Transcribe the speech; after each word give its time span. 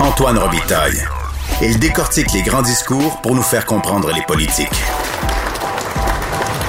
Antoine 0.00 0.38
Robitaille. 0.38 0.98
Il 1.62 1.78
décortique 1.78 2.32
les 2.32 2.42
grands 2.42 2.62
discours 2.62 3.20
pour 3.22 3.34
nous 3.34 3.42
faire 3.42 3.64
comprendre 3.64 4.10
les 4.12 4.22
politiques. 4.22 4.68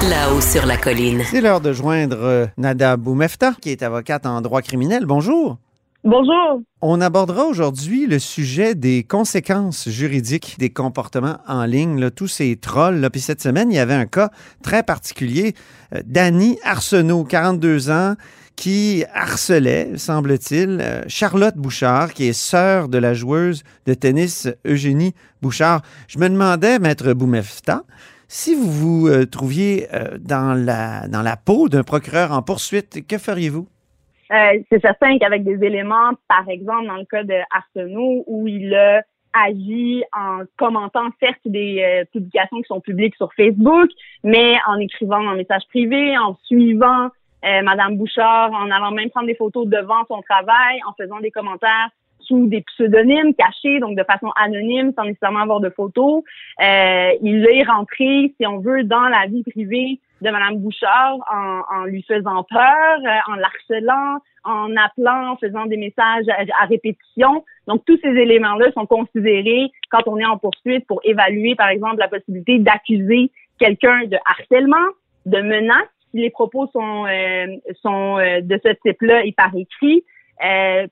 Là-haut 0.08 0.40
sur 0.40 0.64
la 0.64 0.76
colline. 0.76 1.22
C'est 1.24 1.40
l'heure 1.40 1.60
de 1.60 1.72
joindre 1.72 2.18
euh, 2.20 2.46
Nada 2.56 2.96
Boumefta, 2.96 3.54
qui 3.60 3.70
est 3.70 3.82
avocate 3.82 4.26
en 4.26 4.40
droit 4.40 4.62
criminel. 4.62 5.06
Bonjour. 5.06 5.58
Bonjour. 6.04 6.62
On 6.82 7.00
abordera 7.00 7.46
aujourd'hui 7.46 8.06
le 8.06 8.20
sujet 8.20 8.74
des 8.76 9.02
conséquences 9.02 9.88
juridiques 9.88 10.56
des 10.58 10.70
comportements 10.70 11.38
en 11.48 11.64
ligne, 11.64 11.98
là, 11.98 12.12
tous 12.12 12.28
ces 12.28 12.56
trolls. 12.56 13.00
Là. 13.00 13.10
Puis 13.10 13.20
cette 13.20 13.42
semaine, 13.42 13.72
il 13.72 13.76
y 13.76 13.80
avait 13.80 13.94
un 13.94 14.06
cas 14.06 14.30
très 14.62 14.82
particulier. 14.84 15.54
Euh, 15.94 16.02
Danny 16.06 16.58
Arsenault, 16.62 17.24
42 17.24 17.90
ans, 17.90 18.14
qui 18.56 19.04
harcelait, 19.14 19.96
semble-t-il, 19.96 20.80
euh, 20.80 21.02
Charlotte 21.08 21.56
Bouchard, 21.56 22.14
qui 22.14 22.26
est 22.26 22.32
sœur 22.32 22.88
de 22.88 22.98
la 22.98 23.12
joueuse 23.12 23.62
de 23.86 23.94
tennis 23.94 24.48
Eugénie 24.66 25.14
Bouchard. 25.42 25.82
Je 26.08 26.18
me 26.18 26.28
demandais, 26.28 26.78
maître 26.78 27.12
Boumefta, 27.12 27.82
si 28.28 28.54
vous 28.54 28.70
vous 28.70 29.08
euh, 29.08 29.26
trouviez 29.26 29.86
euh, 29.92 30.16
dans, 30.18 30.54
la, 30.54 31.06
dans 31.06 31.22
la 31.22 31.36
peau 31.36 31.68
d'un 31.68 31.84
procureur 31.84 32.32
en 32.32 32.42
poursuite, 32.42 33.06
que 33.06 33.18
feriez-vous? 33.18 33.68
C'est 34.28 34.80
certain 34.80 35.18
qu'avec 35.18 35.44
des 35.44 35.64
éléments, 35.64 36.10
par 36.26 36.48
exemple, 36.48 36.88
dans 36.88 36.96
le 36.96 37.04
cas 37.04 37.22
de 37.22 37.36
Arsenault, 37.54 38.24
où 38.26 38.48
il 38.48 38.74
a 38.74 39.02
agi 39.32 40.02
en 40.12 40.40
commentant 40.56 41.10
certes 41.20 41.38
des 41.44 42.04
publications 42.12 42.56
qui 42.56 42.66
sont 42.66 42.80
publiques 42.80 43.14
sur 43.14 43.32
Facebook, 43.34 43.88
mais 44.24 44.56
en 44.66 44.78
écrivant 44.78 45.28
un 45.28 45.36
message 45.36 45.62
privé, 45.70 46.18
en 46.18 46.36
suivant 46.42 47.10
euh, 47.44 47.62
Madame 47.62 47.96
Bouchard, 47.96 48.52
en 48.52 48.70
allant 48.70 48.90
même 48.90 49.10
prendre 49.10 49.26
des 49.26 49.34
photos 49.34 49.66
devant 49.66 50.04
son 50.08 50.22
travail, 50.22 50.80
en 50.88 50.92
faisant 50.94 51.20
des 51.20 51.30
commentaires 51.30 51.90
sous 52.20 52.48
des 52.48 52.62
pseudonymes 52.62 53.34
cachés, 53.34 53.78
donc 53.78 53.96
de 53.96 54.02
façon 54.02 54.32
anonyme, 54.34 54.92
sans 54.96 55.04
nécessairement 55.04 55.40
avoir 55.40 55.60
de 55.60 55.70
photos. 55.70 56.24
Euh, 56.60 57.10
il 57.22 57.46
est 57.46 57.62
rentré, 57.62 58.34
si 58.36 58.46
on 58.46 58.58
veut, 58.58 58.82
dans 58.82 59.08
la 59.08 59.26
vie 59.26 59.44
privée 59.44 60.00
de 60.22 60.30
Madame 60.30 60.56
Bouchard 60.56 61.18
en, 61.30 61.60
en 61.70 61.84
lui 61.84 62.02
faisant 62.02 62.42
peur, 62.42 62.98
euh, 63.04 63.32
en 63.32 63.36
l'harcelant, 63.36 64.18
en 64.44 64.74
appelant, 64.76 65.32
en 65.32 65.36
faisant 65.36 65.66
des 65.66 65.76
messages 65.76 66.24
à, 66.28 66.62
à 66.62 66.66
répétition. 66.66 67.44
Donc, 67.68 67.84
tous 67.84 67.98
ces 68.02 68.08
éléments-là 68.08 68.72
sont 68.72 68.86
considérés 68.86 69.70
quand 69.90 70.02
on 70.06 70.18
est 70.18 70.24
en 70.24 70.38
poursuite 70.38 70.86
pour 70.86 71.00
évaluer, 71.04 71.54
par 71.54 71.68
exemple, 71.68 71.98
la 71.98 72.08
possibilité 72.08 72.58
d'accuser 72.58 73.30
quelqu'un 73.58 74.06
de 74.06 74.16
harcèlement, 74.24 74.88
de 75.26 75.40
menace, 75.42 75.88
si 76.16 76.22
les 76.22 76.30
propos 76.30 76.66
sont, 76.72 77.06
euh, 77.06 77.46
sont 77.82 78.18
euh, 78.18 78.40
de 78.40 78.58
ce 78.64 78.72
type-là 78.86 79.24
et 79.24 79.32
par 79.32 79.54
écrit, 79.54 80.02
euh, 80.44 80.86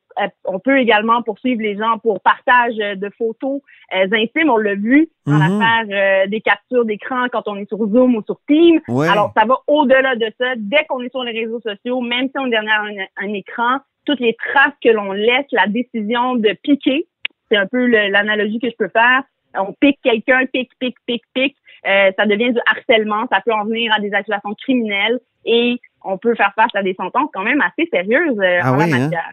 on 0.47 0.58
peut 0.58 0.78
également 0.78 1.22
poursuivre 1.22 1.61
les 1.62 1.77
gens 1.77 1.98
pour 2.03 2.20
partage 2.20 2.77
de 2.77 3.11
photos 3.19 3.61
euh, 3.95 4.06
intimes. 4.12 4.48
On 4.50 4.56
l'a 4.56 4.75
vu 4.75 5.08
dans 5.27 5.34
Mhm. 5.34 5.58
l'affaire 5.61 6.28
des 6.28 6.41
captures 6.41 6.84
d'écran 6.84 7.27
quand 7.30 7.47
on 7.47 7.56
est 7.56 7.69
sur 7.69 7.78
Zoom 7.78 8.17
ou 8.17 8.22
sur 8.25 8.39
Teams. 8.48 8.80
Ouais. 8.89 9.08
Alors, 9.08 9.33
ça 9.36 9.45
va 9.46 9.57
au-delà 9.67 10.17
de 10.17 10.30
ça. 10.40 10.55
Dès 10.57 10.85
qu'on 10.89 11.02
est 11.02 11.11
sur 11.11 11.24
les 11.24 11.39
réseaux 11.39 11.61
sociaux, 11.61 12.01
même 12.01 12.27
si 12.29 12.39
on 12.39 12.46
est 12.46 12.51
derrière 12.51 12.83
un, 12.83 13.27
un 13.27 13.33
écran, 13.35 13.79
toutes 14.06 14.20
les 14.20 14.35
traces 14.35 14.74
que 14.83 14.91
l'on 14.91 15.12
laisse, 15.12 15.46
la 15.52 15.67
décision 15.67 16.36
de 16.36 16.55
piquer, 16.62 17.06
c'est 17.51 17.56
un 17.58 17.67
peu 17.67 17.86
l'analogie 17.86 18.58
que 18.58 18.70
je 18.70 18.77
peux 18.77 18.89
faire. 18.89 19.23
On 19.59 19.73
pique 19.73 19.98
quelqu'un, 20.03 20.47
pique, 20.47 20.73
pique, 20.79 20.97
pique, 21.07 21.25
pique. 21.35 21.57
Euh, 21.87 22.11
ça 22.19 22.27
devient 22.27 22.53
du 22.53 22.61
harcèlement. 22.67 23.27
Ça 23.31 23.41
peut 23.45 23.53
en 23.53 23.65
venir 23.65 23.92
à 23.95 24.01
des 24.01 24.13
accusations 24.13 24.55
criminelles 24.55 25.20
et 25.45 25.81
on 26.03 26.19
peut 26.19 26.35
faire 26.35 26.53
face 26.55 26.75
à 26.75 26.83
des 26.83 26.95
sentences 26.95 27.29
quand 27.33 27.42
même 27.42 27.61
assez 27.61 27.89
sérieuses 27.92 28.39
euh, 28.39 28.61
Ah 28.63 28.73
en 28.73 28.79
oui, 28.79 28.91
la 28.91 28.97
hein? 28.97 29.01
matière. 29.01 29.31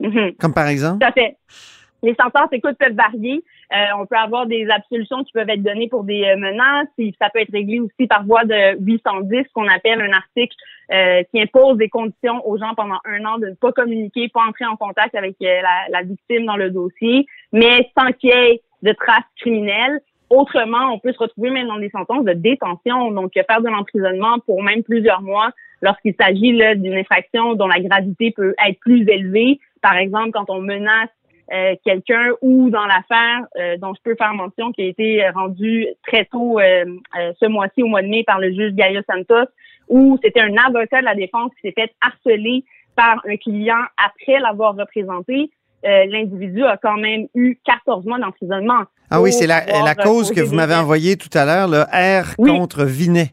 Mhm. 0.00 0.32
Comme 0.38 0.54
par 0.54 0.68
exemple? 0.68 1.00
Tout 1.00 1.08
à 1.08 1.12
fait. 1.12 1.36
Les 2.02 2.14
sentences, 2.14 2.48
écoute, 2.52 2.76
peuvent 2.78 2.94
varier. 2.94 3.44
Euh, 3.72 3.84
on 3.98 4.06
peut 4.06 4.16
avoir 4.16 4.46
des 4.46 4.66
absolutions 4.70 5.22
qui 5.22 5.32
peuvent 5.32 5.50
être 5.50 5.62
données 5.62 5.88
pour 5.88 6.04
des 6.04 6.34
menaces. 6.36 6.88
Et 6.96 7.12
ça 7.20 7.28
peut 7.28 7.40
être 7.40 7.52
réglé 7.52 7.78
aussi 7.80 8.06
par 8.06 8.24
voie 8.24 8.44
de 8.44 8.78
810, 8.80 9.44
qu'on 9.52 9.68
appelle 9.68 10.00
un 10.00 10.12
article 10.12 10.56
qui 11.30 11.40
impose 11.40 11.76
des 11.76 11.88
conditions 11.88 12.44
aux 12.48 12.58
gens 12.58 12.74
pendant 12.74 12.98
un 13.04 13.24
an 13.24 13.38
de 13.38 13.48
ne 13.48 13.54
pas 13.54 13.70
communiquer, 13.70 14.28
pas 14.28 14.40
entrer 14.40 14.64
en 14.64 14.74
contact 14.74 15.14
avec 15.14 15.36
la, 15.38 15.86
la 15.88 16.02
victime 16.02 16.46
dans 16.46 16.56
le 16.56 16.70
dossier, 16.70 17.26
mais 17.52 17.88
sans 17.96 18.10
qu'il 18.12 18.30
y 18.30 18.32
ait 18.32 18.60
de 18.82 18.92
traces 18.92 19.24
criminelles. 19.38 20.00
Autrement, 20.28 20.92
on 20.92 20.98
peut 20.98 21.12
se 21.12 21.18
retrouver 21.18 21.50
même 21.50 21.66
dans 21.66 21.78
des 21.78 21.90
sentences 21.90 22.24
de 22.24 22.32
détention, 22.32 23.10
donc 23.10 23.36
euh, 23.36 23.42
faire 23.48 23.60
de 23.60 23.68
l'emprisonnement 23.68 24.38
pour 24.46 24.62
même 24.62 24.82
plusieurs 24.82 25.22
mois 25.22 25.50
lorsqu'il 25.82 26.14
s'agit 26.20 26.52
d'une 26.52 26.94
infraction 26.94 27.54
dont 27.54 27.66
la 27.66 27.80
gravité 27.80 28.30
peut 28.30 28.54
être 28.66 28.78
plus 28.80 29.08
élevée. 29.08 29.58
Par 29.82 29.96
exemple, 29.96 30.30
quand 30.32 30.50
on 30.50 30.60
menace 30.60 31.08
euh, 31.52 31.74
quelqu'un 31.84 32.28
ou 32.42 32.70
dans 32.70 32.86
l'affaire 32.86 33.44
euh, 33.58 33.76
dont 33.78 33.92
je 33.94 34.00
peux 34.02 34.14
faire 34.14 34.34
mention 34.34 34.70
qui 34.72 34.82
a 34.82 34.84
été 34.86 35.28
rendue 35.30 35.88
très 36.06 36.24
tôt 36.26 36.60
euh, 36.60 36.84
euh, 37.18 37.32
ce 37.40 37.46
mois-ci 37.46 37.82
au 37.82 37.88
mois 37.88 38.02
de 38.02 38.06
mai 38.06 38.22
par 38.24 38.38
le 38.38 38.52
juge 38.52 38.72
Gaio 38.74 39.00
Santos 39.10 39.50
où 39.88 40.16
c'était 40.22 40.42
un 40.42 40.56
avocat 40.56 41.00
de 41.00 41.06
la 41.06 41.16
défense 41.16 41.50
qui 41.56 41.62
s'est 41.62 41.74
fait 41.76 41.92
harceler 42.00 42.64
par 42.94 43.20
un 43.26 43.36
client 43.36 43.82
après 43.96 44.38
l'avoir 44.38 44.76
représenté. 44.76 45.50
Euh, 45.84 46.04
L'individu 46.08 46.64
a 46.64 46.76
quand 46.76 46.96
même 46.98 47.26
eu 47.34 47.58
14 47.64 48.04
mois 48.04 48.18
d'emprisonnement. 48.18 48.82
Ah 49.10 49.20
oui, 49.20 49.32
c'est 49.32 49.46
la, 49.46 49.64
la 49.66 49.90
euh, 49.92 49.94
cause 50.02 50.30
que 50.30 50.40
vous 50.40 50.54
m'avez 50.54 50.74
envoyée 50.74 51.16
tout 51.16 51.30
à 51.36 51.44
l'heure, 51.44 51.68
le 51.68 51.80
R 51.82 52.34
Oui. 52.38 52.50
contre 52.50 52.84
Vinet. 52.84 53.30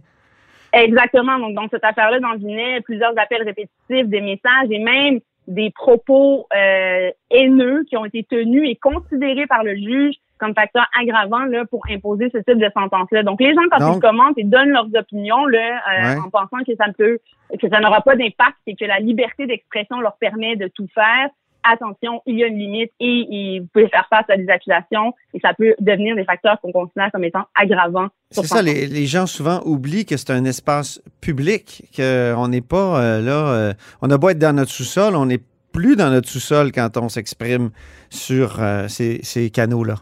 Exactement. 0.74 1.40
Donc, 1.40 1.54
dans 1.56 1.68
cette 1.70 1.84
affaire-là, 1.84 2.20
dans 2.20 2.36
Vinet, 2.36 2.82
plusieurs 2.82 3.14
appels 3.18 3.44
répétitifs, 3.44 4.08
des 4.08 4.22
messages 4.22 4.70
et 4.70 4.80
même 4.80 5.20
des 5.48 5.72
propos 5.72 6.46
euh, 6.56 7.10
haineux 7.32 7.86
qui 7.90 7.96
ont 7.96 8.06
été 8.06 8.24
tenus 8.30 8.70
et 8.70 8.76
considérés 8.76 9.48
par 9.48 9.64
le 9.64 9.76
juge 9.76 10.16
comme 10.40 10.54
facteur 10.54 10.86
aggravant 11.00 11.46
là, 11.46 11.64
pour 11.66 11.82
imposer 11.90 12.30
ce 12.32 12.38
type 12.40 12.60
de 12.60 12.70
sentence-là. 12.74 13.24
Donc, 13.24 13.40
les 13.42 13.54
gens, 13.56 13.62
quand 13.72 13.80
Donc- 13.80 13.96
ils 13.96 14.00
commentent 14.02 14.38
et 14.38 14.44
donnent 14.44 14.70
leurs 14.70 14.90
opinions 14.94 15.46
là, 15.48 15.58
euh, 15.90 16.16
Ouais. 16.16 16.20
en 16.20 16.30
pensant 16.30 16.64
que 16.68 16.76
ça 16.76 16.88
ne 16.88 16.94
peut, 16.94 17.18
que 17.60 17.70
ça 17.70 17.80
n'aura 17.80 18.02
pas 18.02 18.16
d'impact 18.16 18.58
et 18.68 18.76
que 18.76 18.86
la 18.86 19.00
liberté 19.00 19.48
d'expression 19.48 20.00
leur 20.00 20.18
permet 20.18 20.56
de 20.58 20.68
tout 20.68 20.88
faire, 20.94 21.30
attention, 21.72 22.22
il 22.26 22.38
y 22.40 22.44
a 22.44 22.48
une 22.48 22.58
limite 22.58 22.92
et, 23.00 23.28
et 23.30 23.60
vous 23.60 23.68
pouvez 23.74 23.88
faire 23.90 24.08
face 24.10 24.26
à 24.30 24.38
des 24.38 24.50
accusations 24.50 25.14
et 25.34 25.40
ça 25.40 25.54
peut 25.54 25.76
devenir 25.80 26.16
des 26.16 26.26
facteurs 26.26 26.60
qu'on 26.62 26.72
considère 26.72 27.12
comme 27.12 27.24
étant 27.24 27.46
aggravants. 27.56 28.08
C'est 28.32 28.46
ça, 28.46 28.62
les, 28.62 28.88
les 28.88 29.06
gens 29.06 29.26
souvent 29.26 29.62
oublient 29.66 30.06
que 30.06 30.18
c'est 30.18 30.32
un 30.32 30.46
espace 30.46 31.02
public, 31.22 31.84
qu'on 31.96 32.48
n'est 32.48 32.62
pas 32.62 33.02
euh, 33.02 33.22
là. 33.22 33.54
euh, 33.54 33.74
on 34.02 34.10
a 34.10 34.18
beau 34.18 34.30
être 34.30 34.40
dans 34.40 34.56
notre 34.56 34.72
sous-sol, 34.72 35.16
on 35.16 35.26
n'est 35.28 35.42
plus 35.72 35.96
dans 35.96 36.10
notre 36.10 36.28
sous-sol 36.28 36.72
quand 36.72 36.98
on 36.98 37.10
s'exprime 37.10 37.70
sur 38.10 38.62
euh, 38.62 38.88
ces, 38.88 39.20
ces 39.24 39.50
canaux-là. 39.50 39.96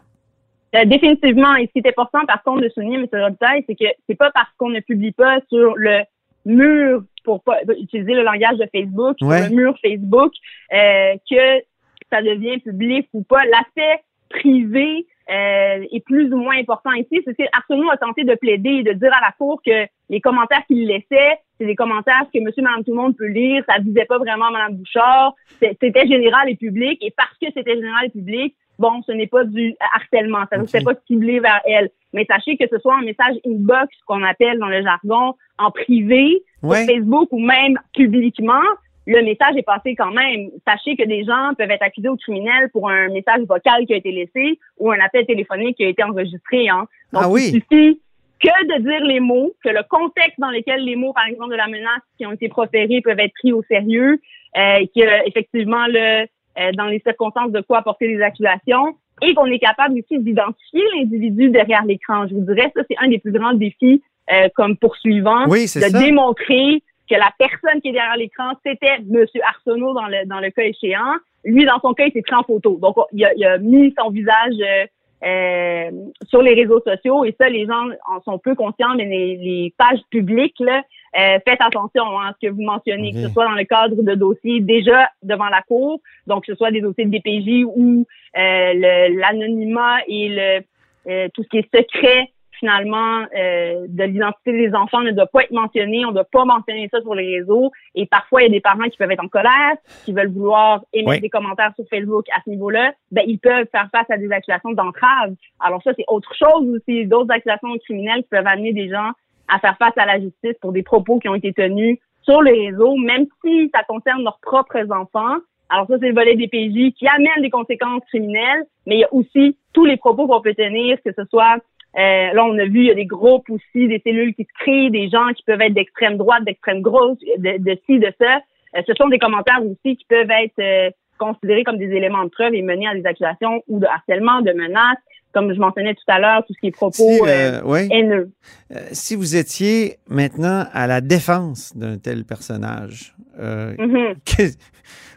Euh, 0.75 0.85
définitivement. 0.85 1.55
Et 1.55 1.67
ce 1.67 1.71
qui 1.71 1.79
est 1.79 1.89
important, 1.89 2.25
par 2.25 2.43
contre, 2.43 2.61
de 2.61 2.69
souligner, 2.69 2.97
M. 2.97 3.07
Robitaille, 3.11 3.63
c'est 3.67 3.75
que 3.75 3.85
c'est 4.07 4.15
pas 4.15 4.31
parce 4.33 4.49
qu'on 4.57 4.69
ne 4.69 4.79
publie 4.81 5.11
pas 5.11 5.39
sur 5.49 5.75
le 5.75 6.01
mur, 6.45 7.03
pour 7.25 7.43
pas 7.43 7.57
utiliser 7.77 8.13
le 8.13 8.23
langage 8.23 8.57
de 8.57 8.67
Facebook, 8.73 9.17
Ouais. 9.21 9.41
sur 9.41 9.49
le 9.49 9.55
mur 9.55 9.75
Facebook, 9.83 10.31
euh, 10.73 11.15
que 11.29 11.63
ça 12.11 12.21
devient 12.21 12.59
public 12.59 13.09
ou 13.13 13.23
pas. 13.23 13.43
L'aspect 13.45 14.03
privé 14.29 15.05
euh, 15.29 15.83
est 15.91 16.03
plus 16.05 16.31
ou 16.31 16.37
moins 16.37 16.57
important 16.57 16.91
ici. 16.93 17.21
C'est 17.25 17.35
que 17.35 17.43
Arsenault 17.51 17.89
a 17.89 17.97
tenté 17.97 18.23
de 18.23 18.35
plaider 18.35 18.69
et 18.69 18.83
de 18.83 18.93
dire 18.93 19.11
à 19.13 19.21
la 19.21 19.31
Cour 19.37 19.61
que 19.65 19.87
les 20.09 20.21
commentaires 20.21 20.63
qu'il 20.67 20.85
laissait, 20.85 21.39
c'est 21.59 21.65
des 21.65 21.75
commentaires 21.75 22.25
que 22.31 22.39
monsieur, 22.39 22.61
madame, 22.61 22.83
tout 22.83 22.91
le 22.91 22.97
monde 22.97 23.17
peut 23.17 23.27
lire. 23.27 23.63
Ça 23.67 23.79
visait 23.79 24.05
pas 24.05 24.19
vraiment 24.19 24.51
madame 24.51 24.75
Bouchard. 24.75 25.33
C'était 25.59 26.07
général 26.07 26.49
et 26.49 26.55
public. 26.55 26.99
Et 27.01 27.11
parce 27.15 27.35
que 27.41 27.47
c'était 27.55 27.75
général 27.75 28.05
et 28.05 28.09
public, 28.09 28.55
bon, 28.79 29.01
ce 29.05 29.11
n'est 29.11 29.27
pas 29.27 29.43
du 29.43 29.75
harcèlement. 29.93 30.43
Ça 30.49 30.57
ne 30.57 30.63
Ok. 30.63 30.69
s'est 30.69 30.81
pas 30.83 30.93
ciblé 31.07 31.39
vers 31.39 31.61
elle. 31.65 31.89
Mais 32.13 32.25
sachez 32.29 32.57
que 32.57 32.65
ce 32.71 32.77
soit 32.79 32.95
un 32.95 33.01
message 33.03 33.35
inbox, 33.45 33.89
qu'on 34.05 34.23
appelle 34.23 34.57
dans 34.59 34.67
le 34.69 34.81
jargon, 34.83 35.33
en 35.57 35.71
privé, 35.71 36.43
Ouais. 36.63 36.83
sur 36.85 36.93
Facebook 36.95 37.27
ou 37.31 37.39
même 37.39 37.77
publiquement, 37.93 38.61
le 39.07 39.21
message 39.21 39.55
est 39.57 39.63
passé 39.63 39.95
quand 39.95 40.11
même. 40.11 40.49
Sachez 40.67 40.95
que 40.95 41.05
des 41.05 41.23
gens 41.23 41.53
peuvent 41.57 41.69
être 41.69 41.83
accusés 41.83 42.09
au 42.09 42.15
criminel 42.17 42.69
pour 42.71 42.89
un 42.89 43.09
message 43.09 43.41
vocal 43.47 43.85
qui 43.85 43.93
a 43.93 43.97
été 43.97 44.11
laissé 44.11 44.59
ou 44.79 44.91
un 44.91 44.99
appel 44.99 45.25
téléphonique 45.25 45.77
qui 45.77 45.83
a 45.85 45.89
été 45.89 46.03
enregistré. 46.03 46.69
Hein. 46.69 46.87
Donc, 47.13 47.23
Ah 47.25 47.29
oui. 47.29 47.51
il 47.53 47.61
suffit 47.61 48.01
que 48.41 48.65
de 48.77 48.81
dire 48.81 49.05
les 49.05 49.19
mots, 49.19 49.53
que 49.63 49.69
le 49.69 49.83
contexte 49.89 50.39
dans 50.39 50.49
lequel 50.49 50.83
les 50.83 50.95
mots, 50.95 51.13
par 51.13 51.25
exemple, 51.27 51.51
de 51.51 51.55
la 51.55 51.67
menace 51.67 52.01
qui 52.17 52.25
ont 52.25 52.31
été 52.31 52.49
proférés 52.49 53.01
peuvent 53.01 53.19
être 53.19 53.33
pris 53.39 53.53
au 53.53 53.61
sérieux, 53.63 54.19
euh, 54.57 54.85
que 54.95 55.27
effectivement 55.27 55.85
le 55.87 56.25
euh, 56.59 56.71
dans 56.73 56.85
les 56.85 56.99
circonstances 56.99 57.51
de 57.51 57.61
quoi 57.61 57.79
apporter 57.79 58.07
des 58.07 58.21
accusations 58.21 58.95
et 59.21 59.33
qu'on 59.33 59.45
est 59.45 59.59
capable 59.59 59.99
aussi 59.99 60.19
d'identifier 60.19 60.83
l'individu 60.95 61.49
derrière 61.49 61.83
l'écran. 61.85 62.27
Je 62.27 62.35
vous 62.35 62.41
dirais, 62.41 62.71
ça, 62.75 62.81
c'est 62.89 62.97
un 62.99 63.07
des 63.07 63.19
plus 63.19 63.31
grands 63.31 63.53
défis 63.53 64.01
euh, 64.31 64.49
comme 64.55 64.75
poursuivant, 64.77 65.45
Oui, 65.47 65.63
de 65.63 65.67
c'est 65.67 65.81
ça. 65.89 65.99
démontrer 65.99 66.81
que 67.09 67.15
la 67.15 67.29
personne 67.37 67.79
qui 67.81 67.89
est 67.89 67.93
derrière 67.93 68.17
l'écran, 68.17 68.53
c'était 68.65 68.97
Monsieur 69.05 69.41
Arsenault 69.47 69.93
dans 69.93 70.07
le, 70.07 70.25
dans 70.27 70.39
le 70.39 70.49
cas 70.49 70.63
échéant. 70.63 71.13
Lui, 71.43 71.63
dans 71.65 71.79
son 71.79 71.93
cas, 71.93 72.05
il 72.07 72.11
s'est 72.11 72.23
pris 72.23 72.35
en 72.35 72.43
photo. 72.43 72.77
Donc, 72.81 72.95
il 73.13 73.23
a, 73.23 73.33
il 73.35 73.45
a 73.45 73.57
mis 73.59 73.93
son 73.97 74.09
visage 74.09 74.55
euh, 74.59 74.85
euh, 75.23 75.91
sur 76.27 76.41
les 76.41 76.53
réseaux 76.55 76.81
sociaux 76.81 77.23
et 77.25 77.35
ça, 77.39 77.47
les 77.47 77.65
gens 77.67 77.85
en 78.09 78.21
sont 78.23 78.39
peu 78.39 78.55
conscients, 78.55 78.95
mais 78.97 79.05
les, 79.05 79.37
les 79.37 79.73
pages 79.77 80.01
publiques, 80.09 80.59
là, 80.59 80.81
euh, 81.17 81.39
faites 81.47 81.61
attention 81.61 82.19
hein, 82.19 82.29
à 82.29 82.33
ce 82.39 82.47
que 82.47 82.51
vous 82.53 82.61
mentionnez, 82.63 83.11
que 83.13 83.21
ce 83.23 83.29
soit 83.29 83.45
dans 83.45 83.51
le 83.51 83.63
cadre 83.63 84.01
de 84.01 84.15
dossiers 84.15 84.59
déjà 84.61 85.09
devant 85.23 85.47
la 85.47 85.61
Cour, 85.61 86.01
donc 86.27 86.45
que 86.45 86.51
ce 86.53 86.57
soit 86.57 86.71
des 86.71 86.81
dossiers 86.81 87.05
de 87.05 87.11
DPJ 87.11 87.63
ou 87.65 88.05
euh, 88.37 88.73
le- 88.73 89.19
l'anonymat 89.19 89.97
et 90.07 90.29
le 90.29 90.61
euh, 91.07 91.27
tout 91.33 91.43
ce 91.43 91.49
qui 91.49 91.57
est 91.59 91.75
secret 91.75 92.31
finalement 92.59 93.25
euh, 93.37 93.85
de 93.89 94.03
l'identité 94.05 94.53
des 94.53 94.73
enfants 94.73 95.01
ne 95.01 95.11
doit 95.11 95.27
pas 95.27 95.43
être 95.43 95.51
mentionné, 95.51 96.05
on 96.05 96.09
ne 96.09 96.13
doit 96.13 96.23
pas 96.23 96.45
mentionner 96.45 96.87
ça 96.89 97.01
sur 97.01 97.13
les 97.13 97.37
réseaux 97.39 97.69
et 97.95 98.05
parfois 98.05 98.41
il 98.41 98.45
y 98.45 98.47
a 98.47 98.51
des 98.51 98.61
parents 98.61 98.85
qui 98.89 98.97
peuvent 98.97 99.11
être 99.11 99.23
en 99.23 99.27
colère, 99.27 99.75
qui 100.05 100.13
veulent 100.13 100.31
vouloir 100.31 100.81
émettre 100.93 101.11
Oui. 101.11 101.19
des 101.19 101.29
commentaires 101.29 101.73
sur 101.75 101.83
Facebook 101.89 102.25
à 102.35 102.41
ce 102.45 102.49
niveau-là, 102.49 102.93
ben 103.11 103.23
ils 103.27 103.39
peuvent 103.39 103.67
faire 103.71 103.89
face 103.91 104.09
à 104.09 104.17
des 104.17 104.31
accusations 104.31 104.71
d'entrave. 104.71 105.33
Alors 105.59 105.83
ça 105.83 105.91
c'est 105.97 106.05
autre 106.07 106.33
chose 106.33 106.69
aussi, 106.75 107.05
d'autres 107.05 107.31
accusations 107.31 107.69
criminelles 107.83 108.23
qui 108.23 108.29
peuvent 108.29 108.47
amener 108.47 108.71
des 108.73 108.89
gens 108.89 109.11
à 109.47 109.59
faire 109.59 109.77
face 109.77 109.97
à 109.97 110.05
la 110.05 110.19
justice 110.19 110.55
pour 110.61 110.71
des 110.71 110.83
propos 110.83 111.19
qui 111.19 111.29
ont 111.29 111.35
été 111.35 111.53
tenus 111.53 111.97
sur 112.23 112.41
les 112.41 112.69
réseaux, 112.69 112.95
même 112.95 113.25
si 113.43 113.69
ça 113.73 113.83
concerne 113.83 114.23
leurs 114.23 114.39
propres 114.41 114.91
enfants. 114.91 115.37
Alors 115.69 115.87
ça, 115.87 115.95
c'est 115.99 116.09
le 116.09 116.13
volet 116.13 116.35
des 116.35 116.47
PJ 116.47 116.93
qui 116.93 117.07
amène 117.07 117.41
des 117.41 117.49
conséquences 117.49 118.03
criminelles, 118.07 118.65
mais 118.85 118.95
il 118.95 118.99
y 118.99 119.03
a 119.03 119.13
aussi 119.13 119.57
tous 119.73 119.85
les 119.85 119.97
propos 119.97 120.27
qu'on 120.27 120.41
peut 120.41 120.53
tenir, 120.53 120.97
que 121.03 121.11
ce 121.15 121.23
soit, 121.25 121.57
euh, 121.97 122.33
là 122.33 122.45
on 122.45 122.57
a 122.57 122.65
vu, 122.65 122.81
il 122.81 122.85
y 122.85 122.91
a 122.91 122.95
des 122.95 123.05
groupes 123.05 123.49
aussi, 123.49 123.87
des 123.87 124.01
cellules 124.05 124.33
qui 124.35 124.43
se 124.43 124.53
créent, 124.59 124.89
des 124.89 125.09
gens 125.09 125.29
qui 125.35 125.43
peuvent 125.43 125.61
être 125.61 125.73
d'extrême 125.73 126.17
droite, 126.17 126.43
d'extrême 126.43 126.81
gauche, 126.81 127.17
de, 127.37 127.77
ci, 127.85 127.99
de 127.99 128.11
ça. 128.19 128.39
Euh, 128.75 128.81
ce 128.85 128.93
sont 128.93 129.07
des 129.07 129.19
commentaires 129.19 129.61
aussi 129.63 129.97
qui 129.97 130.05
peuvent 130.07 130.29
être 130.29 130.59
euh, 130.59 130.89
considérés 131.17 131.63
comme 131.63 131.77
des 131.77 131.91
éléments 131.91 132.25
de 132.25 132.29
preuve 132.29 132.53
et 132.53 132.61
mener 132.61 132.87
à 132.87 132.93
des 132.93 133.05
accusations 133.05 133.63
ou 133.67 133.79
de 133.79 133.85
harcèlement, 133.85 134.41
de 134.41 134.51
menaces, 134.51 134.97
comme 135.35 135.53
je 135.53 135.59
mentionnais 135.59 135.93
tout 135.93 136.03
à 136.11 136.17
l'heure, 136.19 136.43
tout 136.47 136.53
ce 136.53 136.59
qui 136.59 136.67
est 136.67 136.71
propos 136.71 136.93
Si, 136.93 137.19
euh, 137.21 137.25
euh, 137.27 137.61
oui. 137.65 137.87
haineux. 137.91 138.31
Euh, 138.73 138.79
si 138.93 139.15
vous 139.15 139.35
étiez 139.35 139.97
maintenant 140.09 140.65
à 140.73 140.87
la 140.87 141.01
défense 141.01 141.75
d'un 141.77 141.97
tel 141.99 142.23
personnage, 142.25 143.13
Mhm. 143.37 144.15
que- 144.25 144.55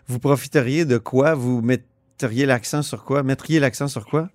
vous 0.09 0.19
profiteriez 0.19 0.85
de 0.85 0.99
quoi? 0.99 1.35
Vous 1.35 1.63
mettriez 1.63 2.45
l'accent 2.47 2.83
sur 2.83 3.05
quoi? 3.05 3.23
Mettriez 3.23 3.61
l'accent 3.61 3.87
sur 3.89 4.05
quoi? 4.07 4.29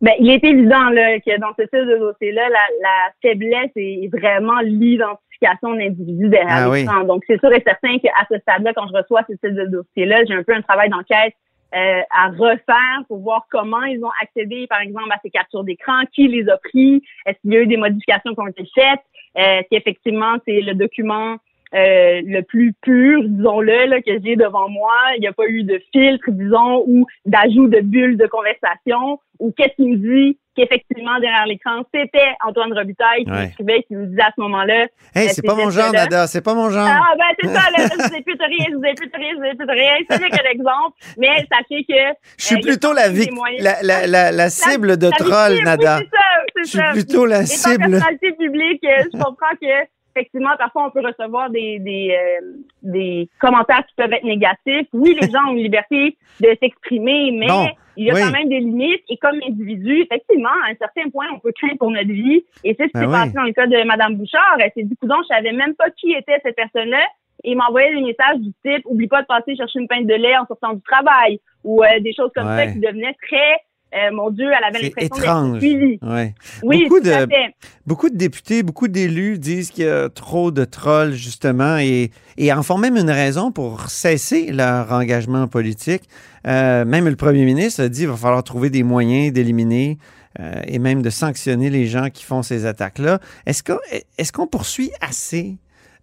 Ben, 0.00 0.12
il 0.20 0.28
est 0.30 0.44
évident 0.44 0.90
là, 0.90 1.18
que 1.20 1.40
dans 1.40 1.52
ce 1.58 1.62
type 1.62 1.88
de 1.88 1.98
dossier-là, 1.98 2.42
la, 2.48 2.64
la 2.82 3.12
faiblesse 3.22 3.70
est 3.76 4.08
vraiment 4.12 4.60
l'identification 4.60 5.74
d'individus 5.74 6.28
derrière 6.28 6.66
Ah 6.66 6.70
oui. 6.70 6.84
Donc, 7.06 7.22
c'est 7.26 7.38
sûr 7.40 7.52
et 7.52 7.62
certain 7.66 7.98
qu'à 7.98 8.10
ce 8.30 8.38
stade-là, 8.38 8.72
quand 8.74 8.86
je 8.88 8.92
reçois 8.96 9.22
ce 9.28 9.32
type 9.34 9.54
de 9.56 9.64
dossier-là, 9.66 10.24
j'ai 10.28 10.34
un 10.34 10.42
peu 10.42 10.54
un 10.54 10.62
travail 10.62 10.90
d'enquête 10.90 11.32
euh, 11.74 12.02
à 12.10 12.28
refaire 12.28 13.04
pour 13.08 13.18
voir 13.18 13.46
comment 13.50 13.82
ils 13.82 14.04
ont 14.04 14.12
accédé, 14.22 14.66
par 14.68 14.80
exemple, 14.80 15.10
à 15.10 15.18
ces 15.22 15.30
captures 15.30 15.64
d'écran, 15.64 16.02
qui 16.14 16.28
les 16.28 16.48
a 16.48 16.56
pris, 16.58 17.02
est-ce 17.26 17.38
qu'il 17.40 17.52
y 17.52 17.56
a 17.56 17.60
eu 17.60 17.66
des 17.66 17.76
modifications 17.76 18.34
qui 18.34 18.40
ont 18.40 18.46
été 18.46 18.64
faites, 18.74 19.00
euh, 19.38 19.62
si 19.68 19.76
effectivement 19.76 20.36
c'est 20.46 20.60
le 20.60 20.74
document 20.74 21.36
euh, 21.74 22.20
le 22.24 22.42
plus 22.42 22.72
pur, 22.82 23.22
disons-le, 23.24 23.86
là, 23.86 24.00
que 24.00 24.12
j'ai 24.24 24.36
devant 24.36 24.68
moi. 24.68 24.92
Il 25.16 25.20
n'y 25.20 25.26
a 25.28 25.32
pas 25.32 25.46
eu 25.48 25.64
de 25.64 25.80
filtre, 25.92 26.30
disons, 26.30 26.84
ou 26.86 27.06
d'ajout 27.26 27.68
de 27.68 27.80
bulles 27.80 28.16
de 28.16 28.26
conversation, 28.26 29.18
ou 29.40 29.52
qu'est-ce 29.56 29.74
qui 29.76 29.88
me 29.90 29.96
dit 29.96 30.38
qu'effectivement, 30.56 31.18
derrière 31.18 31.46
l'écran, 31.46 31.82
c'était 31.92 32.28
Antoine 32.46 32.72
Robitaille 32.72 33.24
qui 33.24 33.30
Ouais. 33.32 33.46
m'écrivait, 33.46 33.82
qui 33.88 33.96
me 33.96 34.06
disait 34.06 34.22
à 34.22 34.30
ce 34.36 34.40
moment-là, 34.42 34.86
Hey, 35.16 35.26
Euh, 35.26 35.30
c'est 35.32 35.42
pas 35.44 35.56
mon 35.56 35.68
genre. 35.70 35.92
Nada, 35.92 36.28
c'est 36.28 36.42
pas 36.44 36.54
mon 36.54 36.70
genre. 36.70 36.86
ah, 36.88 37.12
ben, 37.18 37.24
c'est 37.40 37.48
ça, 37.48 37.70
là, 37.76 37.88
je 37.90 38.08
vous 38.08 38.14
ai 38.16 38.22
plus 38.22 38.36
de 38.36 38.44
rien, 38.44 38.66
je 38.70 38.76
vous 38.76 38.84
ai 38.84 38.94
plus 38.94 39.08
de 39.08 39.16
rien, 39.16 39.30
je 39.32 39.36
vous 39.38 39.44
ai 39.44 39.54
plus 39.56 39.66
de 39.66 39.72
rien. 39.72 39.92
C'est 40.08 40.50
exemple. 40.52 40.96
Mais 41.18 41.44
sachez 41.50 41.84
que. 41.84 42.16
Je 42.38 42.44
suis 42.44 42.54
euh, 42.56 42.60
plutôt 42.60 42.92
la, 42.92 43.08
vic- 43.08 43.30
la, 43.58 43.82
la, 43.82 44.06
la, 44.06 44.30
la 44.30 44.48
cible 44.50 44.96
de 44.96 45.10
troll, 45.10 45.58
Nada. 45.64 45.98
Oui, 45.98 46.06
c'est 46.06 46.16
ça, 46.16 46.22
Je 46.56 46.62
c'est 46.62 46.68
suis 46.68 46.78
ça. 46.78 46.92
plutôt 46.92 47.26
la 47.26 47.44
cible. 47.46 47.78
personnalité 47.90 48.32
publique, 48.38 48.80
je 48.84 49.10
comprends 49.18 49.56
que 49.60 49.66
effectivement, 50.14 50.50
parfois, 50.58 50.86
on 50.86 50.90
peut 50.90 51.04
recevoir 51.06 51.50
des, 51.50 51.78
des, 51.80 52.16
euh, 52.16 52.46
des 52.82 53.28
commentaires 53.40 53.84
qui 53.86 53.94
peuvent 53.96 54.12
être 54.12 54.24
négatifs. 54.24 54.86
Oui, 54.92 55.16
les 55.20 55.28
gens 55.30 55.44
ont 55.48 55.52
une 55.54 55.62
liberté 55.62 56.16
de 56.40 56.56
s'exprimer, 56.60 57.30
mais 57.32 57.46
Bon, 57.46 57.66
il 57.96 58.06
y 58.06 58.10
a 58.10 58.14
oui. 58.14 58.20
quand 58.22 58.30
même 58.32 58.48
des 58.48 58.60
limites. 58.60 59.02
Et 59.08 59.16
comme 59.16 59.40
individu, 59.46 60.00
effectivement, 60.02 60.48
à 60.66 60.70
un 60.70 60.74
certain 60.76 61.08
point, 61.10 61.26
on 61.34 61.38
peut 61.38 61.52
craindre 61.52 61.78
pour 61.78 61.90
notre 61.90 62.08
vie. 62.12 62.44
Et 62.64 62.74
c'est 62.78 62.84
ce 62.84 62.88
qui 62.88 62.92
Ben 62.94 63.00
s'est 63.00 63.06
oui. 63.06 63.12
passé 63.12 63.32
dans 63.32 63.42
le 63.42 63.52
cas 63.52 63.66
de 63.66 63.82
Mme 63.84 64.16
Bouchard. 64.16 64.56
Elle 64.60 64.72
s'est 64.74 64.82
dit, 64.84 64.96
coudonc, 64.96 65.22
je 65.22 65.34
savais 65.34 65.52
même 65.52 65.74
pas 65.74 65.90
qui 65.90 66.12
était 66.12 66.38
cette 66.42 66.56
personne-là. 66.56 67.02
Et 67.42 67.50
il 67.52 67.56
m'envoyait 67.56 67.94
des 67.94 68.00
messages 68.00 68.38
du 68.38 68.52
type, 68.64 68.82
oublie 68.86 69.06
pas 69.08 69.20
de 69.22 69.26
passer 69.26 69.54
chercher 69.56 69.78
une 69.78 69.88
pinte 69.88 70.06
de 70.06 70.14
lait 70.14 70.36
en 70.36 70.46
sortant 70.46 70.72
du 70.72 70.80
travail. 70.82 71.40
Ou 71.62 71.82
euh, 71.82 72.00
des 72.00 72.12
choses 72.14 72.30
comme 72.34 72.46
Ouais. 72.46 72.66
ça 72.66 72.72
qui 72.72 72.78
devenaient 72.80 73.16
très, 73.26 73.58
euh, 73.96 74.10
mon 74.14 74.30
Dieu, 74.30 74.46
elle 74.46 74.64
avait 74.64 74.82
l'impression 74.84 75.08
d'être 75.14 75.18
étrange. 75.22 75.58
suivie. 75.58 75.98
Ouais. 76.02 76.34
Oui, 76.62 76.84
Beaucoup 76.88 77.00
tout 77.00 77.08
à 77.10 77.26
de- 77.26 77.32
fait. 77.32 77.54
Beaucoup 77.86 78.10
de 78.10 78.16
députés, 78.16 78.62
beaucoup 78.62 78.88
d'élus 78.88 79.38
disent 79.38 79.70
qu'il 79.70 79.84
y 79.84 79.88
a 79.88 80.08
trop 80.08 80.50
de 80.50 80.64
trolls, 80.64 81.12
justement, 81.12 81.76
et, 81.78 82.10
et 82.36 82.52
en 82.52 82.62
font 82.62 82.78
même 82.78 82.96
une 82.96 83.10
raison 83.10 83.52
pour 83.52 83.88
cesser 83.90 84.50
leur 84.52 84.90
engagement 84.92 85.46
politique. 85.48 86.02
Euh, 86.46 86.84
même 86.84 87.08
le 87.08 87.16
premier 87.16 87.44
ministre 87.44 87.82
a 87.82 87.88
dit 87.88 88.00
qu'il 88.00 88.08
va 88.08 88.16
falloir 88.16 88.42
trouver 88.44 88.70
des 88.70 88.82
moyens 88.82 89.32
d'éliminer 89.32 89.98
euh, 90.40 90.52
et 90.66 90.78
même 90.78 91.00
de 91.02 91.10
sanctionner 91.10 91.70
les 91.70 91.86
gens 91.86 92.10
qui 92.10 92.24
font 92.24 92.42
ces 92.42 92.66
attaques-là. 92.66 93.20
Est-ce 93.46 93.62
qu'on 93.62 93.78
est 93.92 94.32
qu'on 94.32 94.46
poursuit 94.46 94.90
assez 95.00 95.56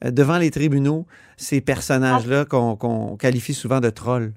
devant 0.03 0.37
les 0.37 0.49
tribunaux 0.49 1.05
ces 1.37 1.61
personnages-là 1.61 2.45
qu'on 2.45 2.75
qu'on 2.75 3.17
qualifie 3.17 3.53
souvent 3.53 3.79
de 3.79 3.89
trolls? 3.89 4.31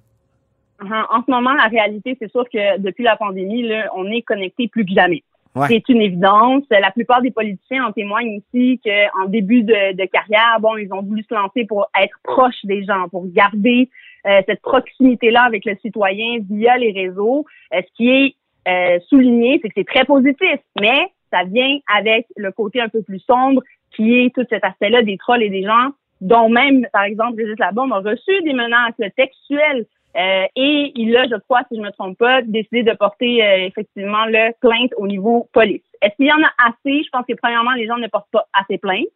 En 0.81 1.19
en 1.19 1.23
ce 1.25 1.31
moment, 1.31 1.55
la 1.55 1.67
réalité, 1.67 2.17
c'est 2.21 2.31
sûr 2.31 2.45
que 2.49 2.79
depuis 2.79 3.05
la 3.05 3.17
pandémie, 3.17 3.63
là, 3.63 3.91
on 3.95 4.11
est 4.11 4.23
connecté 4.23 4.69
plus 4.69 4.85
que 4.85 4.93
jamais. 4.93 5.23
Ouais. 5.55 5.69
C'est 5.69 5.89
une 5.89 6.03
évidence. 6.03 6.65
La 6.71 6.91
plupart 6.91 7.23
des 7.23 7.31
politiciens 7.31 7.87
en 7.87 7.93
témoignent 7.93 8.39
aussi 8.39 8.81
qu'en 8.85 9.27
début 9.27 9.63
de, 9.63 9.93
de 9.93 10.05
carrière, 10.07 10.59
bon, 10.61 10.77
ils 10.77 10.93
ont 10.93 11.03
voulu 11.03 11.23
se 11.23 11.33
lancer 11.33 11.65
pour 11.65 11.87
être 12.01 12.19
proches 12.25 12.65
des 12.65 12.85
gens, 12.85 13.09
pour 13.09 13.25
garder 13.29 13.89
euh, 14.27 14.41
cette 14.47 14.63
proximité-là 14.63 15.43
avec 15.43 15.65
le 15.65 15.77
citoyen 15.81 16.39
via 16.51 16.77
les 16.77 16.91
réseaux. 16.91 17.45
Euh, 17.73 17.81
ce 17.83 17.93
qui 17.97 18.09
est 18.09 18.35
euh, 18.67 18.99
souligné, 19.09 19.61
c'est 19.63 19.69
que 19.69 19.75
c'est 19.77 19.87
très 19.87 20.05
positif, 20.05 20.59
mais 20.81 21.07
ça 21.31 21.45
vient 21.45 21.79
avec 21.95 22.27
le 22.37 22.51
côté 22.51 22.81
un 22.81 22.89
peu 22.89 23.03
plus 23.03 23.21
sombre 23.21 23.63
qui 23.95 24.19
est 24.19 24.35
tout 24.35 24.45
cet 24.51 24.65
aspect-là 24.65 25.03
des 25.03 25.19
trolls 25.19 25.43
et 25.43 25.51
des 25.51 25.63
gens 25.63 25.91
dont 26.21 26.49
même, 26.49 26.87
par 26.93 27.03
exemple, 27.03 27.37
Régis 27.37 27.59
Labombe 27.59 27.93
a 27.93 27.99
reçu 27.99 28.43
des 28.43 28.55
menaces 28.55 28.95
textuelles 29.17 29.85
euh, 30.17 30.47
et 30.55 30.93
il 30.95 31.17
a, 31.17 31.25
je 31.25 31.37
crois, 31.37 31.63
si 31.69 31.77
je 31.77 31.83
me 31.83 31.91
trompe 31.91 32.19
pas, 32.19 32.43
décidé 32.43 32.83
de 32.83 32.93
porter 32.93 33.45
euh, 33.45 33.67
effectivement 33.67 34.27
le 34.27 34.53
plainte 34.61 34.93
au 34.97 35.07
niveau 35.07 35.49
police. 35.53 35.83
Est-ce 36.03 36.15
qu'il 36.17 36.27
y 36.27 36.33
en 36.33 36.43
a 36.43 36.69
assez? 36.69 37.03
Je 37.03 37.11
pense 37.11 37.27
que 37.27 37.35
premièrement, 37.35 37.73
les 37.73 37.87
gens 37.87 37.97
ne 37.97 38.07
portent 38.07 38.31
pas 38.31 38.47
assez 38.53 38.79
plainte. 38.79 39.07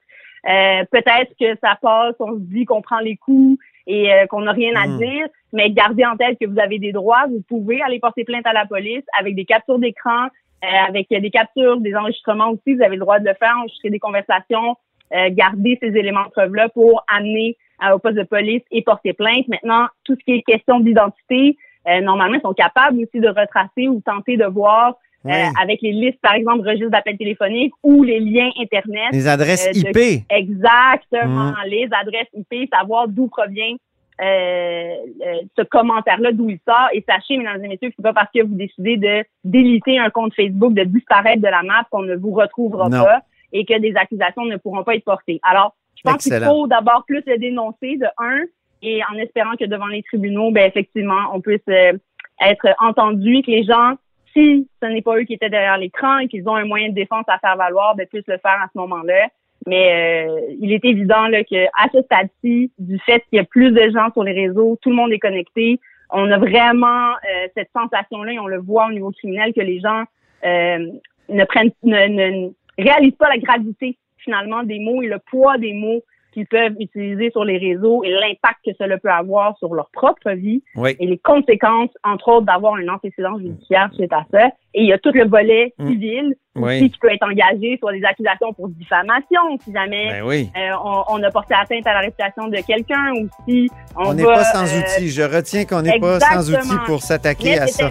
Euh, 0.48 0.84
Peut-être 0.90 1.32
que 1.38 1.56
ça 1.62 1.78
passe, 1.80 2.14
on 2.18 2.34
se 2.34 2.40
dit 2.40 2.64
qu'on 2.64 2.82
prend 2.82 2.98
les 3.00 3.16
coups 3.16 3.58
et 3.86 4.12
euh, 4.12 4.26
qu'on 4.26 4.42
n'a 4.42 4.52
rien 4.52 4.74
à 4.76 4.86
Mm. 4.86 4.98
dire, 4.98 5.26
mais 5.52 5.70
gardez 5.70 6.04
en 6.04 6.16
tête 6.16 6.38
que 6.40 6.46
vous 6.46 6.58
avez 6.58 6.78
des 6.78 6.92
droits, 6.92 7.26
vous 7.28 7.42
pouvez 7.48 7.80
aller 7.80 8.00
porter 8.00 8.24
plainte 8.24 8.46
à 8.46 8.52
la 8.52 8.66
police 8.66 9.04
avec 9.18 9.34
des 9.34 9.44
captures 9.44 9.78
d'écran, 9.78 10.26
euh, 10.64 10.88
avec 10.88 11.08
des 11.08 11.30
captures, 11.30 11.78
des 11.80 11.94
enregistrements 11.94 12.50
aussi, 12.50 12.74
vous 12.74 12.82
avez 12.82 12.96
le 12.96 13.00
droit 13.00 13.18
de 13.20 13.26
le 13.26 13.34
faire, 13.34 13.54
enregistrer 13.58 13.90
des 13.90 13.98
conversations, 13.98 14.76
euh, 15.14 15.28
garder 15.30 15.78
ces 15.80 15.96
éléments 15.96 16.24
de 16.24 16.30
preuve-là 16.30 16.68
pour 16.70 17.04
amener 17.08 17.56
euh, 17.84 17.94
au 17.94 17.98
poste 17.98 18.16
de 18.16 18.22
police 18.24 18.62
et 18.70 18.82
porter 18.82 19.12
plainte. 19.12 19.46
Maintenant, 19.48 19.86
tout 20.04 20.14
ce 20.18 20.24
qui 20.24 20.32
est 20.32 20.42
question 20.42 20.80
d'identité, 20.80 21.56
euh, 21.88 22.00
normalement, 22.00 22.36
ils 22.36 22.40
sont 22.42 22.54
capables 22.54 22.98
aussi 22.98 23.20
de 23.20 23.28
retracer 23.28 23.88
ou 23.88 24.00
tenter 24.04 24.36
de 24.36 24.44
voir 24.46 24.94
euh, 25.26 25.30
avec 25.60 25.82
les 25.82 25.92
listes, 25.92 26.20
par 26.22 26.34
exemple, 26.34 26.66
registres 26.66 26.90
d'appels 26.90 27.18
téléphoniques 27.18 27.72
ou 27.82 28.02
les 28.04 28.20
liens 28.20 28.50
Internet. 28.60 29.08
Les 29.12 29.26
adresses 29.26 29.66
euh, 29.68 29.72
de- 29.72 29.88
IP. 29.88 30.24
Exactement, 30.30 31.50
Mm. 31.50 31.54
les 31.66 31.88
adresses 31.92 32.28
IP, 32.34 32.68
savoir 32.72 33.08
d'où 33.08 33.28
provient 33.28 33.76
euh, 34.20 34.24
euh, 34.24 35.34
ce 35.56 35.62
commentaire-là, 35.62 36.32
d'où 36.32 36.50
il 36.50 36.58
sort. 36.66 36.88
Et 36.92 37.04
sachez, 37.08 37.36
mesdames 37.36 37.64
et 37.64 37.68
messieurs, 37.68 37.88
que 37.90 37.94
c'est 37.96 38.02
pas 38.02 38.12
parce 38.12 38.30
que 38.34 38.42
vous 38.42 38.54
décidez 38.56 38.96
de 38.96 39.24
déliter 39.44 39.96
un 39.98 40.10
compte 40.10 40.34
Facebook, 40.34 40.74
de 40.74 40.82
disparaître 40.84 41.40
de 41.40 41.46
la 41.46 41.62
map 41.62 41.84
qu'on 41.90 42.02
ne 42.02 42.16
vous 42.16 42.32
retrouvera 42.32 42.88
Non. 42.88 43.04
pas 43.04 43.20
et 43.52 43.64
que 43.64 43.78
des 43.78 43.94
accusations 43.94 44.44
ne 44.44 44.56
pourront 44.56 44.82
pas 44.82 44.96
être 44.96 45.04
portées. 45.04 45.38
Alors, 45.44 45.74
je 45.98 46.10
pense 46.10 46.22
qu'il 46.22 46.44
faut 46.44 46.66
d'abord 46.66 47.04
plus 47.06 47.22
le 47.26 47.38
dénoncer 47.38 47.96
de 47.96 48.06
un 48.18 48.44
et 48.82 49.00
en 49.04 49.16
espérant 49.18 49.56
que 49.58 49.64
devant 49.64 49.86
les 49.86 50.02
tribunaux, 50.04 50.52
ben 50.52 50.68
effectivement, 50.68 51.30
on 51.32 51.40
puisse 51.40 51.60
euh, 51.68 51.92
être 52.40 52.68
entendu, 52.78 53.42
que 53.42 53.50
les 53.50 53.64
gens, 53.64 53.94
si 54.32 54.68
ce 54.80 54.86
n'est 54.86 55.02
pas 55.02 55.18
eux 55.18 55.24
qui 55.24 55.34
étaient 55.34 55.50
derrière 55.50 55.78
l'écran 55.78 56.18
et 56.18 56.28
qu'ils 56.28 56.48
ont 56.48 56.54
un 56.54 56.64
moyen 56.64 56.90
de 56.90 56.94
défense 56.94 57.24
à 57.26 57.38
faire 57.38 57.56
valoir, 57.56 57.96
ben 57.96 58.06
puissent 58.06 58.28
le 58.28 58.38
faire 58.38 58.60
à 58.62 58.68
ce 58.72 58.78
moment-là. 58.78 59.28
Mais 59.66 60.26
euh, 60.28 60.40
il 60.60 60.72
est 60.72 60.84
évident 60.84 61.26
là, 61.26 61.42
que 61.42 61.66
à 61.76 61.88
ce 61.92 62.00
stade-ci, 62.02 62.70
du 62.78 62.98
fait 63.00 63.24
qu'il 63.28 63.38
y 63.38 63.40
a 63.40 63.44
plus 63.44 63.72
de 63.72 63.90
gens 63.90 64.12
sur 64.12 64.22
les 64.22 64.32
réseaux, 64.32 64.78
tout 64.80 64.90
le 64.90 64.96
monde 64.96 65.12
est 65.12 65.18
connecté, 65.18 65.80
on 66.10 66.30
a 66.30 66.38
vraiment 66.38 67.10
euh, 67.10 67.48
cette 67.56 67.70
sensation-là 67.72 68.32
et 68.32 68.38
on 68.38 68.46
le 68.46 68.58
voit 68.58 68.86
au 68.86 68.92
niveau 68.92 69.10
criminel 69.10 69.52
que 69.52 69.60
les 69.60 69.80
gens 69.80 70.04
euh, 70.44 70.86
ne 71.28 71.44
prennent, 71.44 71.72
ne, 71.82 72.06
ne 72.06 72.50
réalisent 72.78 73.16
pas 73.16 73.28
la 73.28 73.38
gravité 73.38 73.98
finalement 74.28 74.62
des 74.62 74.78
mots 74.78 75.00
et 75.02 75.06
le 75.06 75.18
poids 75.30 75.56
des 75.56 75.72
mots 75.72 76.02
qu'ils 76.34 76.46
peuvent 76.46 76.74
utiliser 76.78 77.30
sur 77.30 77.42
les 77.42 77.56
réseaux 77.56 78.04
et 78.04 78.10
l'impact 78.10 78.58
que 78.66 78.72
cela 78.78 78.98
peut 78.98 79.10
avoir 79.10 79.56
sur 79.56 79.74
leur 79.74 79.88
propre 79.90 80.30
vie 80.32 80.62
Oui. 80.76 80.94
et 81.00 81.06
les 81.06 81.16
conséquences, 81.16 81.88
entre 82.04 82.28
autres, 82.28 82.44
d'avoir 82.46 82.74
un 82.74 82.86
antécédent 82.88 83.38
judiciaire 83.38 83.88
suite 83.94 84.12
à 84.12 84.24
ça. 84.30 84.48
Et 84.74 84.82
il 84.82 84.86
y 84.88 84.92
a 84.92 84.98
tout 84.98 85.10
le 85.14 85.26
volet 85.26 85.72
Mm. 85.78 85.88
civil 85.88 86.34
Oui. 86.54 86.76
aussi 86.76 86.90
qui 86.90 86.98
peut 86.98 87.10
être 87.10 87.22
engagé 87.26 87.78
sur 87.78 87.90
des 87.90 88.04
accusations 88.04 88.52
pour 88.52 88.68
diffamation 88.68 89.40
si 89.64 89.72
jamais 89.72 90.08
Ben 90.10 90.22
oui. 90.26 90.50
euh, 90.54 90.74
on, 90.84 91.04
on 91.16 91.22
a 91.22 91.30
porté 91.30 91.54
atteinte 91.54 91.86
à 91.86 91.94
la 91.94 92.00
réputation 92.00 92.48
de 92.48 92.58
quelqu'un 92.66 93.12
ou 93.18 93.28
si 93.48 93.70
on, 93.96 94.10
On 94.10 94.14
n'est 94.14 94.24
pas 94.24 94.44
sans 94.44 94.66
euh, 94.70 94.80
outils. 94.80 95.08
Je 95.08 95.22
retiens 95.22 95.64
qu'on 95.64 95.80
n'est 95.80 95.98
pas 95.98 96.20
sans 96.20 96.54
outils 96.54 96.76
pour 96.86 97.00
s'attaquer 97.00 97.58
à 97.58 97.66
ça. 97.68 97.90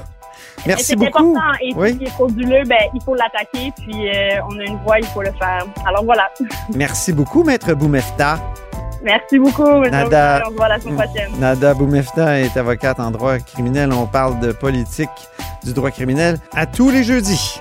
Merci 0.66 0.86
c'est 0.86 0.96
beaucoup. 0.96 1.30
important 1.30 1.42
et 1.62 1.74
Oui. 1.76 1.94
ce 1.94 1.98
qui 1.98 2.04
est 2.06 2.10
frauduleux, 2.10 2.64
ben, 2.68 2.78
il 2.94 3.02
faut 3.04 3.16
l'attaquer, 3.16 3.72
puis 3.78 4.10
euh, 4.10 4.40
on 4.50 4.60
a 4.60 4.64
une 4.64 4.78
voix, 4.84 5.00
il 5.00 5.06
faut 5.06 5.22
le 5.22 5.32
faire. 5.40 5.66
Alors 5.86 6.04
voilà. 6.04 6.30
Merci 6.76 7.14
beaucoup, 7.14 7.44
Maître 7.44 7.74
Boumefta. 7.74 8.40
Merci 9.04 9.38
beaucoup. 9.40 9.84
M. 9.84 9.92
Nada. 9.92 10.42
On 10.48 10.50
se 10.50 10.56
voit 10.56 10.68
la 10.68 10.80
semaine 10.80 10.96
prochaine. 10.96 11.32
Nada 11.40 11.74
Boumefta 11.74 12.40
est 12.40 12.58
avocate 12.58 13.00
en 13.00 13.12
droit 13.12 13.38
criminel. 13.40 13.94
On 13.94 14.08
parle 14.08 14.40
de 14.40 14.52
politique 14.52 15.10
du 15.64 15.74
droit 15.74 15.92
criminel 15.92 16.38
à 16.56 16.66
tous 16.66 16.90
les 16.90 17.04
jeudis. 17.04 17.60